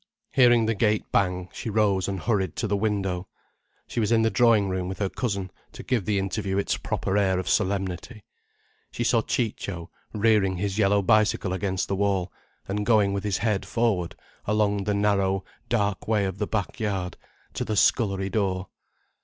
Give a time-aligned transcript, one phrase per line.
[0.31, 3.27] Hearing the gate bang, she rose and hurried to the window.
[3.85, 7.19] She was in the drawing room with her cousin, to give the interview its proper
[7.19, 8.23] air of solemnity.
[8.89, 12.33] She saw Ciccio rearing his yellow bicycle against the wall,
[12.67, 14.15] and going with his head forward
[14.47, 17.15] along the narrow, dark way of the back yard,
[17.53, 18.69] to the scullery door.